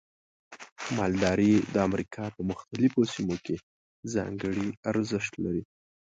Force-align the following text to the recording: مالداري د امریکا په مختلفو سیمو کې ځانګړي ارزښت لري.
مالداري 0.97 1.53
د 1.73 1.75
امریکا 1.89 2.23
په 2.35 2.41
مختلفو 2.51 3.01
سیمو 3.13 3.35
کې 3.45 3.55
ځانګړي 4.13 4.67
ارزښت 4.91 5.33
لري. 5.43 5.63